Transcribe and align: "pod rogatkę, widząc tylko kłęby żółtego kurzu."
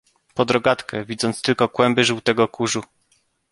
"pod 0.33 0.51
rogatkę, 0.51 1.05
widząc 1.05 1.41
tylko 1.41 1.69
kłęby 1.69 2.03
żółtego 2.03 2.47
kurzu." 2.47 2.81